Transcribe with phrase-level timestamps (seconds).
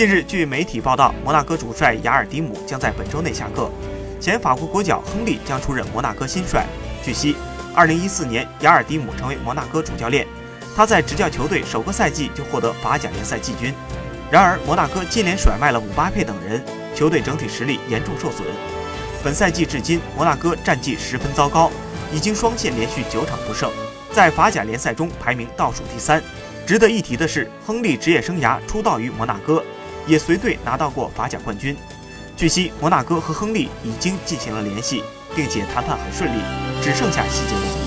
[0.00, 3.70] 近日，据媒体报道，摩纳哥主帅雅尔迪姆将在本周内下课，
[4.18, 6.64] 前法国国脚亨利将出任摩纳哥新帅。
[7.04, 7.36] 据悉
[7.76, 10.26] ，2014年雅尔迪姆成为摩纳哥主教练，
[10.74, 13.74] 他在执教球队首个赛季就获得法甲联赛季军。
[14.30, 16.64] 然而，摩纳哥接连甩卖了姆巴佩等人，
[16.94, 18.48] 球队整体实力严重受损。
[19.22, 21.70] 本赛季至今，摩纳哥战绩十分糟糕，
[22.10, 23.70] 已经双线连续九场不胜，
[24.14, 26.22] 在法甲联赛中排名倒数第三。
[26.66, 29.62] 值得一提的是，亨利职业生涯出道于摩纳哥，
[30.06, 31.76] 也随队拿到过法甲冠军。
[32.36, 35.02] 据悉，摩纳哥和亨利已经进行了联系，
[35.36, 36.40] 并且谈判很顺利，
[36.82, 37.79] 只剩下细节问题。